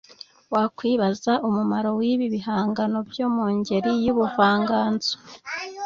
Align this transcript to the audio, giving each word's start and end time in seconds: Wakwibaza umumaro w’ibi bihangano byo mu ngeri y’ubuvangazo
Wakwibaza 0.53 1.33
umumaro 1.47 1.89
w’ibi 1.99 2.25
bihangano 2.33 2.97
byo 3.09 3.27
mu 3.35 3.45
ngeri 3.57 3.91
y’ubuvangazo 4.05 5.13